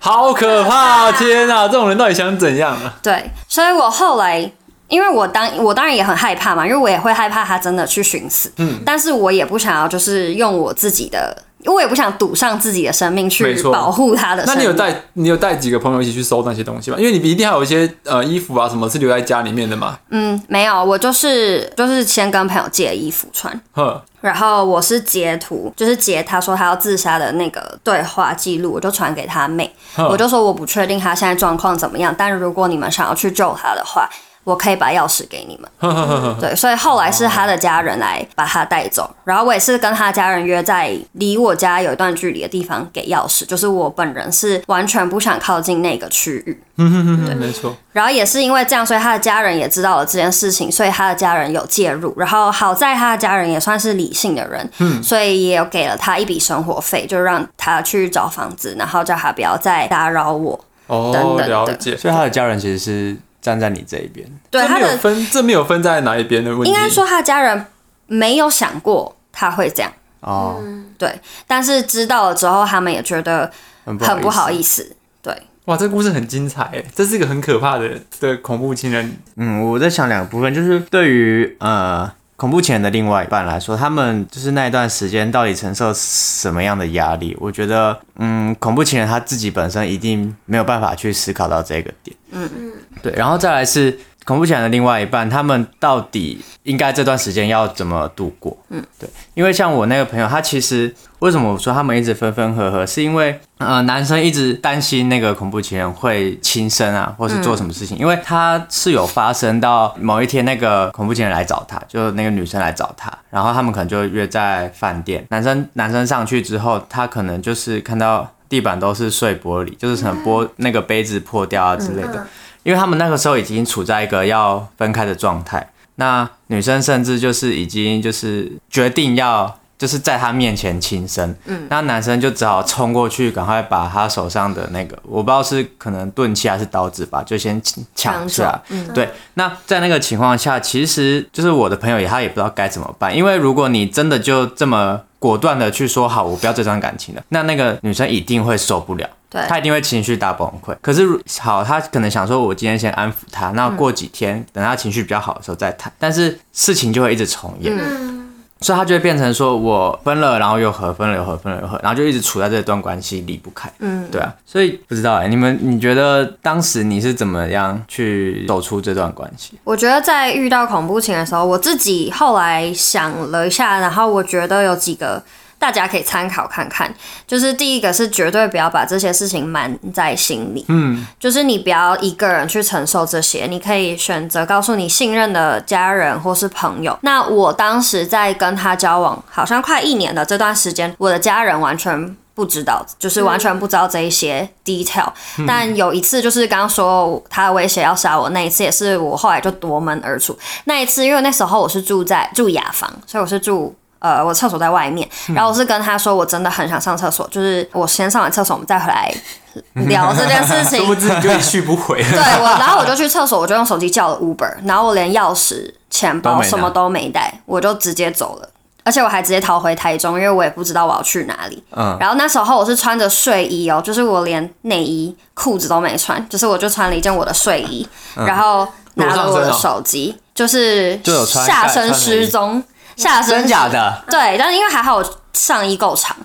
[0.00, 1.12] 好可怕！
[1.12, 2.94] 天啊，这种人到底想怎样啊？
[3.00, 4.50] 对，所以我后来，
[4.88, 8.52] 因为我当我当然也很害怕嘛，因为我也会害怕他真的去寻死。
[8.56, 11.44] 嗯，但是我也不想要，就是用我自己的。
[11.62, 14.56] 因为我也不想赌上自己的生命去保护他的生命。
[14.56, 16.96] 那你有带你有带几个朋友一起去收那些东西吗？
[16.98, 19.98] 因为你一定还有一些呃衣服啊什么是留在家里面的嘛。
[20.10, 34.08] 嗯，没有，我就是就是先跟朋友借衣服穿，呵然后我是截图，就是截他说他要自杀的那个对话记录，我就传给他妹，我就说我不确定他现在状况怎么样，但如果你们想要去救他的话。
[34.44, 35.70] 我可以把钥匙给你们。
[36.40, 46.62] 对，所以后来是他的家人来把他带走，然后我也是跟他家人约在离我家有一段距离的地方给钥匙，就是我本人是完全不想靠近那个区域。
[46.76, 47.76] 对，没错。
[47.92, 52.14] 然后也是因为这样，所以他的家人也知道了这件事情，所以他的家人有介入。
[52.16, 60.58] 然后好在他的家人也算是理性的人，嗯，所以也有给了他一笔生活费，就让他去找房子，然后叫他不要再打扰我。
[60.86, 61.94] 哦，等等了解。
[61.96, 64.26] 所以他的家人其实是站在你这一边。
[64.50, 66.68] 对，他的分这没有分在哪一边的问题。
[66.68, 67.66] 应该说他的家人
[68.06, 69.92] 没有想过他会这样。
[70.20, 70.62] 哦，
[70.98, 73.50] 对，但是知道了之后，他们也觉得
[73.84, 74.94] 很不好意思。
[75.22, 75.34] 对。
[75.66, 79.16] 哇，这个故事很精彩诶，这是一个很可怕的的恐怖情人。
[79.36, 87.36] 嗯，我在想两个部分，就是对于呃恐怖情人的另外一半来说，他们就是那一段时间到底承受什么样的压力？
[87.38, 92.16] 我觉得，嗯，恐怖情人他自己本身一定没有办法去思考到这个点。
[92.30, 92.72] 嗯嗯，
[93.02, 93.98] 对，然后再来是。
[94.24, 98.56] 恐怖情人的另外一半，他们到底应该这段时间要怎么度过？
[98.68, 122.16] 嗯，对，因为像我那个朋友，他其实为什么我说他们一直分分合合，是因为呃，男生一直担心那个恐怖情人会轻生啊，或是做什么事情，嗯、因为他是有发生到某一天那个恐怖情人来找他，就那个女生来找他，然后他们可能就约在饭店，男生男生上去之后，他可能就是看到地板都是碎玻璃，就是什么玻那个杯子破掉啊之类的。
[122.16, 122.26] 嗯嗯
[122.62, 137.60] 因为他们那个时候已经处在一个要分开的状态，那女生甚至就是已经就是决定要就是在他面前轻生，嗯，那男生就只好冲过去，赶快把他手上的那个我不知道是可能钝器还是刀子吧，就先
[137.94, 139.08] 抢出来，嗯，对。
[139.34, 149.08] 那在那个情况下，其实就是我的朋友也他也不知道该怎么办，因为如果你真的就这么果断的去说好，我不要这段感情了，那那个女生一定会受不了。
[149.30, 150.76] 对，他一定会情绪大崩溃。
[150.82, 151.06] 可是
[151.40, 155.92] 好，他可能想说，我今天先安抚他，那过几天、嗯、等他情绪比较好的时候再谈。
[156.00, 158.28] 但是事情就会一直重演，嗯、
[158.60, 163.72] 所以他就会变成说我分了，然后又合，分了又合，分了又合，然后就一直处在这段关系离不开。
[163.78, 164.34] 嗯，对啊。
[164.44, 169.52] 所以不知道哎、欸，你们你觉得当时你是怎么样去走出这段关系？
[169.62, 175.22] 我觉得在遇到恐怖情的时候，我自己后来想了一下，然后我觉得有几个。
[175.60, 176.92] 大家可以参考看看，
[177.26, 186.98] 就是第一个是绝对不要把这些事情瞒在心里，嗯，就是你不要一个人去承受这些，你可以选择告诉你信任的家人或是朋友。
[187.02, 195.12] 那我当时在跟他交往好像快一年的这段时间，我的家人完全不知道，就是完全不知道这一些 detail。
[195.36, 200.34] 嗯，但有一次就是刚刚说他威胁要杀我那一次，也是我后来就夺门而出。
[200.64, 203.76] 那一次因为那时候我是住在住雅房，所以我是住。
[204.00, 209.14] 呃，我厕所在外面，然后我是跟他说，我真的很想上厕所，嗯、就是我先上完厕所，我们再回来
[209.86, 210.80] 聊这件事情。
[210.80, 212.02] 殊不知你就一去不回。
[212.02, 218.48] 对，我然后我就去厕所，我就用手机叫了 Uber，然后我连钥匙、钱包什么都没带，我就直接走了，
[218.84, 221.62] 而且我还直接逃回台中，因为我也不知道我要去哪里。
[221.76, 221.94] 嗯。
[222.00, 227.86] 然后那时候我是穿着睡衣哦，就是我连内衣、裤子都没穿，就是我就穿了一件我的睡衣，
[228.16, 232.64] 嗯、然后拿了我的手机，就是下身失踪。
[233.00, 234.02] 下身真假的？
[234.08, 236.16] 对，但是因为还好我上衣够长，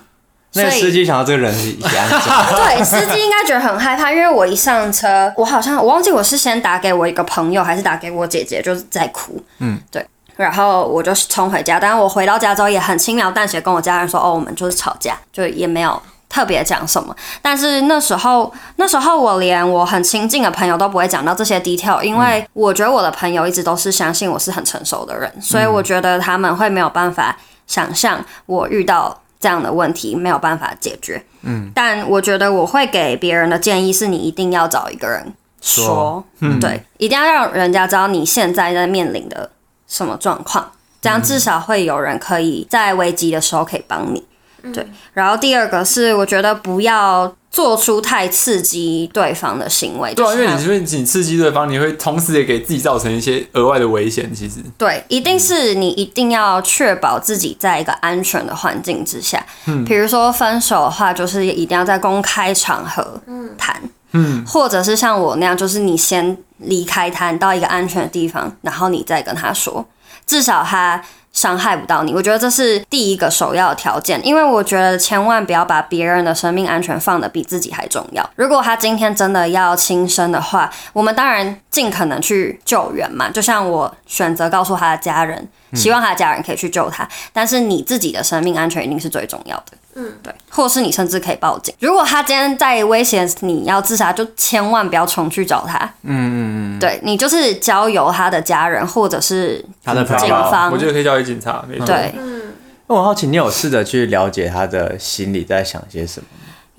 [0.52, 2.08] 那个司机想到这个人是安
[2.54, 9.42] 对，司机应该觉得很害怕，因为我一上车，我好像我忘记我是先打给我一个朋友，还是打给我姐姐，就是在哭。
[9.58, 16.00] 嗯，对，然后我就冲回家，但是我回到家之后也很轻描淡写跟我家人说，哦，我们就是吵架，就也没有。
[16.28, 27.36] 特别讲什么，但是那时候那时候我连我很亲近的朋友都不会讲到这些 detail，因为我觉得我的朋友一直都是相信我是很成熟的人，所以我觉得他们会没有办法
[27.66, 31.24] 想象我遇到这样的问题没有办法解决。
[31.42, 36.24] 嗯，但我觉得我会给别人的建议是你一定要找一个人说，说。
[36.40, 39.48] 嗯、对，一定要让人家知道你现在在面临的
[39.86, 44.26] 什么状况，这样至少会有人可以在危机的时候可以帮你。
[44.72, 50.12] 对，然后第二个是，我觉得不要做出太刺激对方的行为。
[50.14, 54.32] 对，因为你因为你刺激对方，你会同时也给自己造成一些额外的危险。
[54.34, 59.44] 其实，对，一定是你一定要确保自己在一个安全的环境之下。
[59.66, 63.20] 嗯，比如说分手的话，就是一定要在公开场合
[63.56, 63.80] 谈。
[64.12, 69.86] 嗯，或者是像我那样，就是你先离开他，到一个安全的地方，然后你再跟他说，
[70.26, 71.02] 至少他。
[71.36, 78.28] 伤害不到你，我觉得这是第一个首要的条件，因为我觉得千万不要把别人的生命安全放得比自己还重要。
[78.36, 83.28] 如果他今天真的要轻生的话，我们当然尽可能去救援嘛。
[83.28, 89.72] 就像我选择告诉他的家人，希望他的家人可以去救他，但是你自己的生命安全一定是最重要的。
[89.98, 91.74] 嗯，对，或是你甚至可以报警。
[91.80, 95.78] 如果他今天在威胁你要自杀，就千万不要冲去找他。
[96.02, 101.64] 嗯嗯对你就是交由他的家人或者是他的警方，我觉得可以交给警察。
[101.68, 101.86] 没错。
[101.86, 102.54] 对，嗯，
[102.86, 106.26] 那我好奇，你有试着去了解他的心里在想些什么？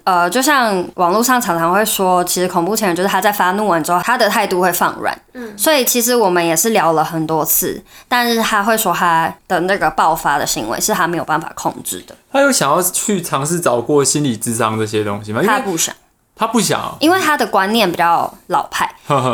[0.04, 5.14] 呃，就像网络上常常会说，其实恐怖情人就是他在发怒完之后，他的态度会放软。
[5.34, 12.16] 嗯，所以其实我们也是聊了很多次，但是他会说他的那个爆发的行为是他没有办法控制的。
[12.32, 15.42] 他有想要去尝试找过心理智商这些东西吗？
[15.46, 15.94] 他不想，
[16.38, 18.90] 他不想，因为他的观念比较老派，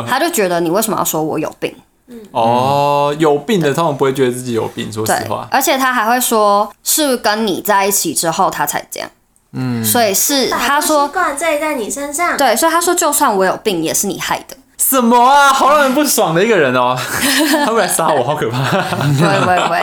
[0.08, 1.74] 他就觉得你为什么要说我有病？
[2.06, 5.48] 嗯，哦，有病的通常不会觉得自己有病，说实话。
[5.50, 9.08] 而且他还会说，是跟你在一起之后他才这样。
[9.52, 14.56] 嗯，所以是他说怪罪在你身上，对，所以他说就算我有病也是你害的。
[14.76, 16.94] 什么啊，好让人不爽的一个人哦，
[17.64, 18.58] 他会来杀我，好可怕。
[18.58, 19.82] 不会不会不会，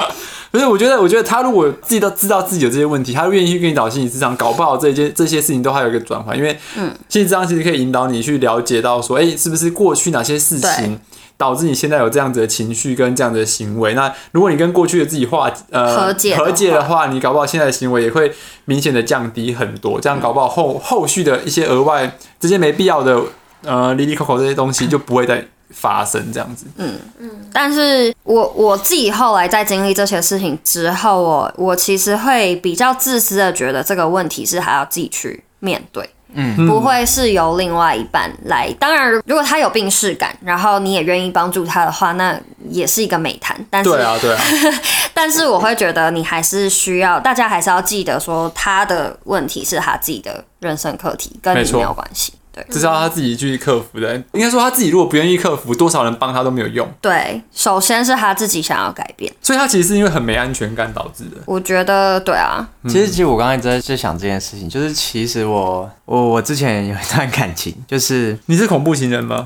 [0.51, 10.99] 不是，我觉得我觉得他如果自己都知道自己有这些问题，他愿意去跟你找心理咨商，搞不好这些这些事情都还有一个转换，因为嗯，心理咨商其实可以引导你去了解到说，哎、欸，是不是过去哪些事情。
[11.37, 13.95] 导致你现在有这样子的情绪跟这样子的行为。
[13.95, 18.31] 那如果你跟过去的自己化呃和解和解的话，你搞不好现在的行为也会
[18.65, 19.99] 明显的降低很多。
[19.99, 23.19] 这样搞不好后后续的一些额外这些没必要的
[23.63, 26.65] 呃哩哩抠抠这些东西就不会再发生这样子。
[26.77, 27.29] 嗯嗯。
[27.53, 36.10] 但是我我自己后来在经历这些事情之后，我我其实会比较自私的觉得这个问题是还要自己去面对。
[36.34, 38.73] 嗯，不会是由另外一半来。
[38.79, 43.53] 当然，如果他有病逝感，然后你也愿意帮助他的话，那也是一个美谈。
[43.69, 44.41] 但是，对啊，对啊。
[45.13, 52.31] 但是我会觉得你还是需要，大家还是要记得说，他的问题是他自己的人生课题，跟你没有关系。
[52.67, 54.15] 对，这是要他自己去克服的。
[54.34, 56.88] 应该说，他自己如果不愿意克服，多少人帮他都没有用。
[57.02, 59.32] 对，首先是他自己想要改变。
[59.41, 61.38] 所以他其实是因为很没安全感导致的。
[61.45, 62.67] 我觉得，对啊。
[62.88, 69.45] 其实，其实我刚才在在想这件事情，就是其实我我我之前有一段感情，就是你是恐怖情人吗？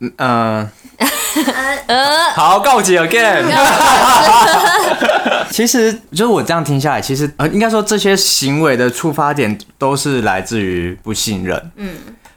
[0.00, 0.70] 嗯嗯。
[1.86, 3.44] 呃、好，告解 again。
[5.50, 11.94] 其实就是我这样听下来，其实呃，应该说这些行为的出发点都是来自于不信任，嗯。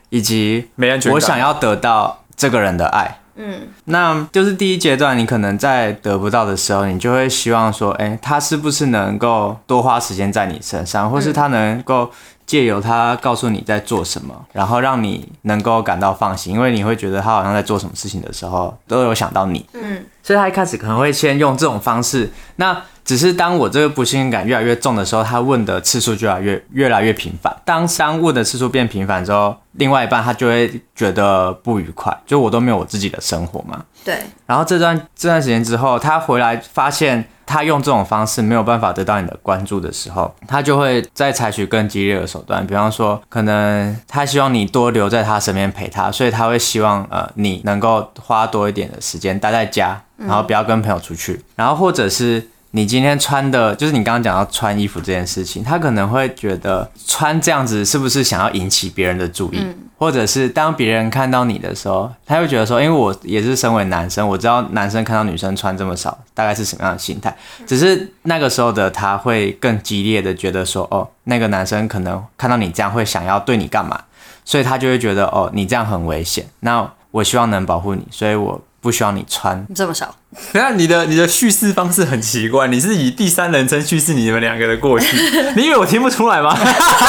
[0.10, 12.10] 以及没安全感，我想要得到这个人的爱，嗯，那就是第一阶段，你可能在得不到的时候，你就会希望说，哎，他是不是能够多花时间在你身上，或是他能够
[12.46, 22.82] 借由他告诉你在做什么，然后让你能够感到放心，因为你会觉得他好像在做什么事情的时候都有想到你，嗯，所以他一开始可能会先用这种方式，那。
[23.04, 27.56] 只是当我这个不信任感越来越重的时候，他问的次数就越来越越来越频繁。
[27.66, 33.84] 当三问的次数变频繁之后，另外一半他就会觉得不愉快，就我都没有我自己的生活嘛。
[34.04, 34.20] 对。
[34.46, 52.48] 然后这段这段时间之后，他回来发现他用这种方式没有办法得到你的关注的时候，他就会再采取更激烈的手段，比方说，可能他希望你多留在他身边陪他，所以他会希望呃你能够花多一点的时间待在家，然后不要跟朋友出去，嗯、然后或者是。
[52.72, 67.36] 你今天穿的，就是你刚刚讲到穿衣服这件事情，他可能会觉得穿这样子是不是想要引起别人的注意，嗯、或者是当别人看到你的时候，他会觉得说，因为我也是身为男生，我知道男生看到女生穿这么少，大概是什么样的心态。
[67.66, 74.00] 只是那个时候的他会更激烈的觉得说，哦，那个男生可能看到你这样会想要对你干嘛，
[74.46, 78.62] 所以他就会觉得，哦，你这样很危险，那我希望能保护你，所以我。
[78.82, 80.16] 不需要你穿这么少。
[80.54, 85.18] 等下，你的你的叙事方式很奇怪，你是以第三人称叙事你们两个的过去，
[85.58, 86.56] 你以为我听不出来吗？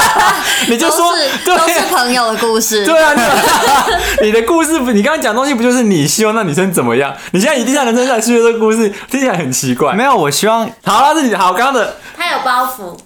[0.69, 2.85] 你就说都是，对都是朋友的故事。
[2.87, 3.13] 对啊，
[4.21, 7.15] 你，你的故事，你刚刚讲东西不就是你希望那女生怎么样？
[7.33, 9.93] 你现在以第三人称在叙述这个故事，听起来很奇怪。
[9.93, 12.99] 没有，我希望好了，自己好，刚刚的他有包袱。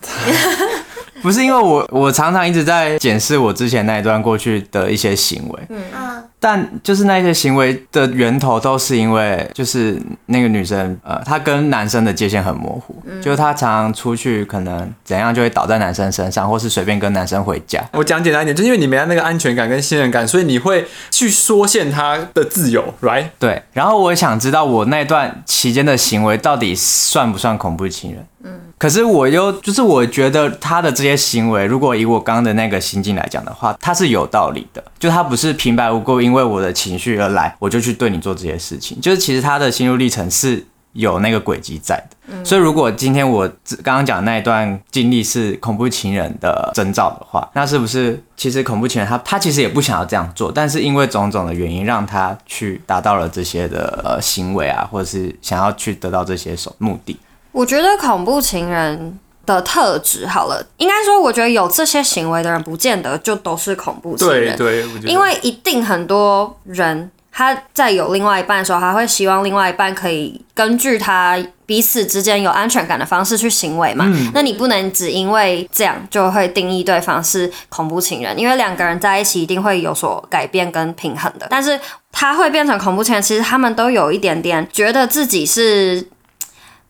[1.22, 17.82] 不是因为我，我常常一直在检视我之前那一段过去的一些行为，嗯，但就是那些行为的源头都是因为，就是那个女生，呃，她跟男生的界限很模糊，嗯，就是她常常出去，可能怎样就会倒在男生身上，或是随便跟男生回家。
[17.92, 23.28] 我讲简单一点，就是因为你没有那个安全感跟信任感，所以你会去缩限她的自由，right？
[23.38, 23.62] 对。
[23.72, 28.26] 然后我想知道我那段期间的行为到底算不算恐怖情人？
[28.44, 28.50] 嗯。
[28.76, 34.84] 可是我又就是我觉得他的这些行为，如果以我刚刚的那个心境来讲的话，他是有道理的。
[34.98, 39.00] 就他不是平白无故因为我的情绪而来，我就去对你做这些事情。
[39.00, 42.16] 就是其实他的心路历程是有那个轨迹在的。
[42.28, 42.44] 嗯。
[42.44, 43.48] 所以如果今天我
[43.82, 57.18] 刚刚讲的那一段经历是恐怖情人的征兆的话，那是不是其实恐怖情人他他其实也不想要这样做，但是因为种种的原因让他去达到了这些的呃行为啊，或者是想要去得到这些手目的。
[57.52, 64.56] 我觉得恐怖情人的特质好了，应该说，我觉得有这些行为的人，不见得就都是恐怖情人。
[64.56, 74.04] 对对，因为一定很多人他在有另外一半的时候，他会希望另外一半可以根据他彼此之间有安全感的方式去行为嘛？
[74.06, 81.46] 嗯、那你不能只因为这样就会定义对方是恐怖情人，因为两个人在一起一定会有所改变跟平衡的。
[81.50, 81.80] 但是
[82.12, 86.06] 他会变成恐怖情人，其实他们都有一点点觉得自己是，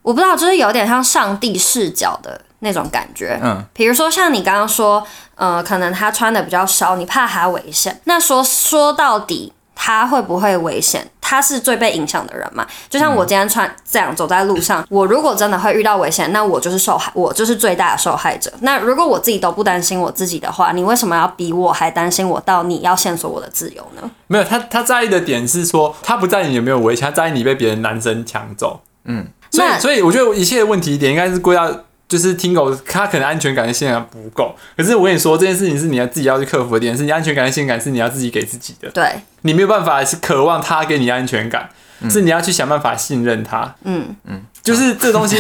[0.05, 3.41] 我不知道，就是有点像上帝视角的那种感觉。
[3.43, 8.01] 嗯，比如说像你刚刚说，呃，可能他穿的比较少，你怕他危险。
[8.05, 9.53] 那说说到底。
[9.77, 11.05] 他会不会危险？
[11.21, 12.65] 他是最被影响的人嘛？
[12.89, 18.51] 就像我今天穿这样走在路上，嗯、我如果真的会遇到危险，那我就是受害，我就是最大的受害者。
[18.61, 24.09] 那如果我自己都不担心我自己的话，你为什么要比我还担心我到你要限索我的自由呢？
[24.29, 28.81] 没有，他他在意的点是说，他不在意你有没有危险，他在意你被别人男生抢走。
[29.07, 31.71] 嗯，所以所以我觉得一切的问题点应该是归到。
[32.07, 34.55] 就是 Tingo，他可能安全感的信任感不够。
[34.77, 38.91] 可是我跟你说，这件事情是你要自己要去克服的点，是你安全感的性感是你要自己给自己的。
[38.91, 41.71] 对，你没有办法是渴望他给你安全感，
[42.03, 43.75] 嗯、是你要去想办法信任他。
[43.85, 45.39] 嗯嗯，就是 这东西，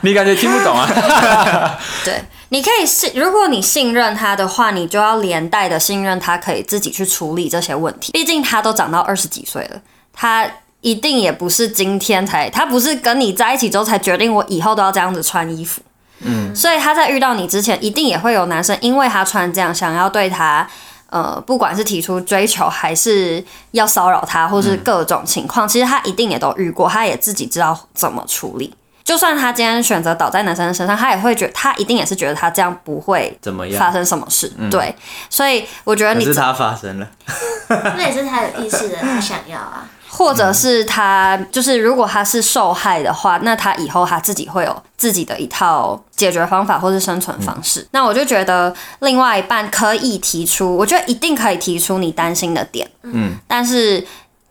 [0.00, 0.88] 你感觉听不懂啊？
[2.06, 8.12] 对，你可以信，如果你信任他的话，你就要连带的信任他可以自己去处理这些问题。
[8.12, 9.80] 毕竟他都长到二十几岁了，
[10.12, 10.50] 他。
[10.80, 15.82] 一定也不是今天才，他不是跟你在一起之后才决定我以后都要这样子穿衣服，
[16.20, 20.68] 嗯，所以他在遇到你之前，一定也会有男生因为他穿这样，想要对他，
[21.10, 28.72] 呃，不管是提出追求，还是要骚扰他，或是各种情况，嗯、其实他一定也都遇过，他也自己知道怎么处理。
[29.02, 34.94] 就算他今天选择倒在男生身上，他也会觉得，他一定也是觉得他这样不会怎么样发生什么事，嗯、对，
[35.30, 37.08] 所以我觉得你是他发生了，
[37.96, 39.88] 那也是他有意识的，他想要啊。
[40.08, 47.86] 或者是他，就是如果他是受害的话，那他以后他自己会有自己的一套解决方法或是生存方式。
[47.92, 54.06] 那我就觉得另外一半可以提出，我觉得一定可以提出你担心的点，嗯，但是。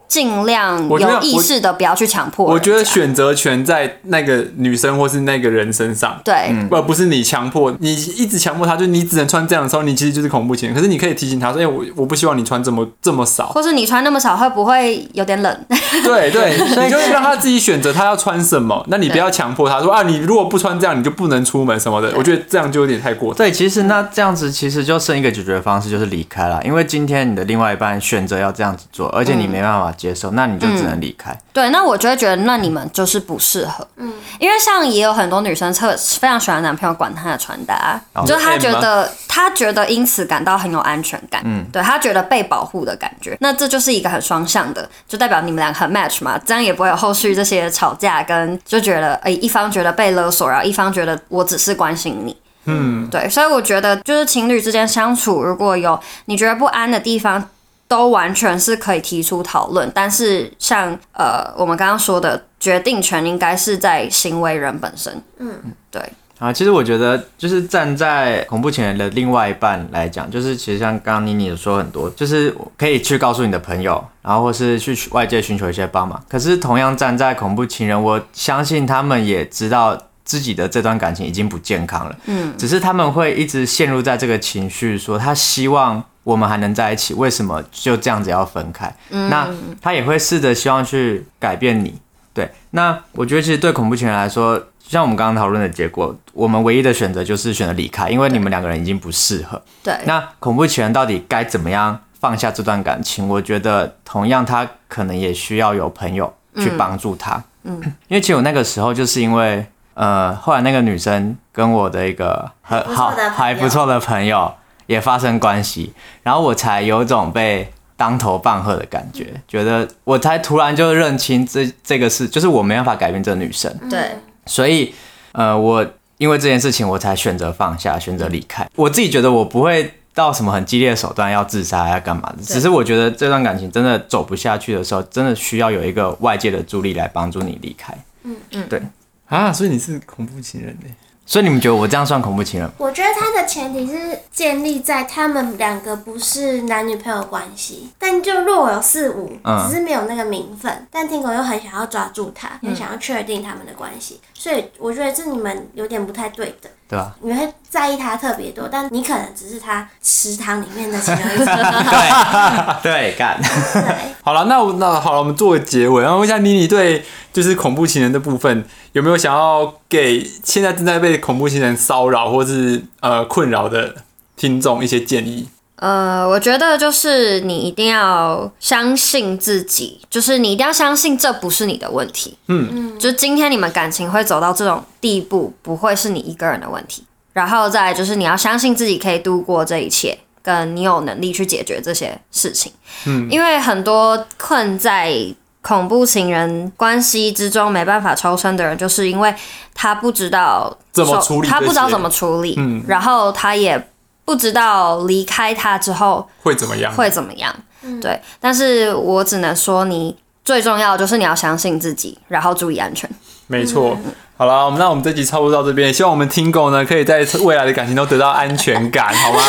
[0.07, 2.53] 尽量有意识的不要去强迫我。
[2.53, 10.75] 我觉得选择权在那个女生或是那个人身上，对，而不是你强迫，你一直强迫她，就你只能穿这样的时候，你其实就是恐怖情人。
[10.75, 15.65] 可是你可以提醒她说：“哎、欸，我我不希望你穿这么这么少， 或是你穿那么少会不会有点冷？”
[16.03, 16.55] 对对，
[16.85, 22.13] 你就让她自己选择她要穿什么， 那你不要强迫她说啊，你如果不穿这样，你就不能出门什么的。
[22.17, 23.33] 我觉得这样就有点太过。
[23.33, 26.61] 对，其实那这样子其实就剩一个解决方式，就是离开了。
[26.63, 30.77] 因为今天你的另外一半选择要这样子做，而且你没办法接受，那你就。
[30.77, 31.35] 只能离开。
[31.51, 33.87] 对，那我就会觉得，那你们就是不适合。
[33.95, 41.41] 嗯，因为像也有很多女生特非常喜欢男朋友管她的穿搭，哦、就她觉得她觉得因此感到很有安全感。
[41.45, 43.35] 嗯，对，她觉得被保护的感觉。
[43.39, 52.37] 那这就是一个很双向的，就代表你们两个很 match 嘛，这样也不会有后续这些吵架，跟就觉得诶、欸，一方觉得被勒索，然后一方觉得我只是关心你。
[52.65, 57.49] 嗯，对，所以我觉得就是情侣之间相处，如果有你觉得不安的地方。
[57.87, 65.21] 都完全是可以提出讨论，但是像呃我们刚刚说的，决定权应该是在行为人本身。
[65.39, 65.51] 嗯，
[65.89, 66.01] 对。
[66.39, 76.23] 啊，其实我觉得就是站在恐怖情人的另外一半来讲，就是其实像刚刚妮妮说很多，就是可以去告诉你的朋友，然后或是去外界寻求一些帮忙。
[76.29, 82.15] 可是同样站在恐怖情人，我相信他们也知道自己的这段感情已经不健康了。
[82.25, 86.03] 嗯，只是他们会一直陷入在这个情绪，说他希望。
[86.27, 88.93] 我们还能在一起，为什么就这样子要分开？
[89.11, 89.47] 嗯、那
[89.81, 91.97] 他也会试着希望去改变你，
[92.33, 92.51] 对。
[92.71, 99.61] 那我觉得其实对恐怖情人来说，像我们刚刚讨论的结果，我们唯一的选择就是选择离开，因为你们两个人已经不适合。
[99.81, 99.97] 对。
[100.03, 103.29] 那恐怖情人到底该怎么样放下这段感情？
[103.29, 107.41] 我觉得同样他可能也需要有朋友去帮助他。
[107.63, 107.81] 嗯。
[108.09, 114.53] 因为其实我那个时候就是因为，呃，后来那个女生跟我的一个很好还不错的朋友。
[114.87, 123.71] 也发生关系，然后我才有种被当头棒喝的感觉，觉得我才突然就认清这这个事，就是我没办法改变这个女生。
[123.89, 124.11] 对，
[124.45, 124.93] 所以
[125.33, 125.85] 呃，我
[126.17, 128.67] 因为这件事情，我才选择放下，选择离开。
[128.75, 137.93] 我自己觉得我不会到什么很激烈的手段要自杀要干嘛的，只是我觉得这段感情真的走不下去的时候，真的需要有一个外界的助力来帮助你离开。
[138.23, 138.81] 嗯嗯，对
[139.27, 140.89] 啊，所以你是恐怖情人呢？
[141.27, 142.71] 所以你们觉得我这样算恐怖情人？
[142.77, 150.71] 我觉得他的前提是建立在他们两个不是男女朋友关系，但就若有似无，只是没有那个名分。
[150.71, 156.69] 嗯、但 Tingo 又很想要抓住他，很想要确定他们的关系，嗯、所以我觉得这你们有点不太对的。
[156.89, 157.13] 对吧？
[157.21, 161.45] 你会在意他特别多，但你可能只是他食堂里面的其中一个。
[162.81, 162.81] 对，
[163.11, 163.37] 对，干。
[163.41, 163.83] 对。
[164.23, 166.01] 好了，那那好了，我们做个结尾。
[166.01, 168.63] 然后问一下妮妮，对，就是恐怖情人的部分，
[168.93, 173.95] 有没有想要给现在正在被恐怖情人骚扰或是呃困扰的
[174.35, 175.49] 听众一些建议？
[175.77, 182.37] 呃，我觉得就是你一定要相信自己，就是你一定要相信这不是你的问题。
[182.47, 187.03] 嗯嗯，就今天你们感情会走到这种地步，不会是你一个人的问题。
[187.33, 192.71] 然后再就是你要相信自己可以度过这一切，跟你有能力去解决这些事情。
[193.05, 195.13] 嗯，因为很多困在
[195.61, 199.31] 恐怖情人关系之中没办法抽身的人，就是因为
[199.75, 203.87] 他不知道怎么处理，他不知道怎么处理，嗯，然后他也
[204.27, 208.21] 不知道离开他之后会怎么样，会怎么样，嗯，对。
[208.41, 210.13] 但是我只能说，你
[210.43, 213.09] 最重要的就是你要相信自己，然后注意安全。
[213.47, 213.97] 没错。
[214.03, 219.41] 嗯好了，我们那我们这集差不多到这边，希望我们听狗呢可以在未来的感情都得到安全感， 好吗？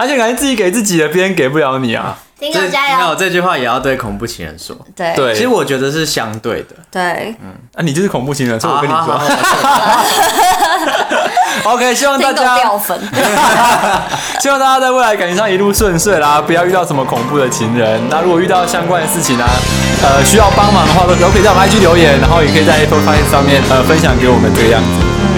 [0.00, 2.18] 安全感是自己给自己的，别人给不了你啊。
[2.40, 2.98] 听狗加油！
[2.98, 4.76] 没有这句话也要对恐怖情人说。
[4.96, 6.74] 对，对，其实我觉得是相对的。
[6.90, 9.16] 对，嗯，啊，你就是恐怖情人，所以我跟你说。
[11.64, 12.98] OK，希望大家掉粉。
[14.40, 18.00] 希望大家在未来感情上一路顺遂啦，不要遇到什么恐怖的情人。
[18.10, 19.50] 那如果遇到相关的事情呢、啊，
[20.02, 24.88] 呃，需要帮忙的话，都可以在我们 IG 留言，然后也可以在 Apple Podcast 上面呃分享给我们这个样子。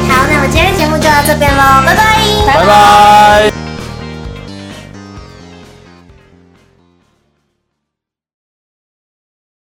[0.08, 2.04] 好，那我们今天的节目就到这边喽，拜拜，
[2.46, 3.65] 拜拜。